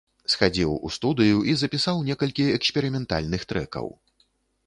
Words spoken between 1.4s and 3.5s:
і запісаў некалькі эксперыментальных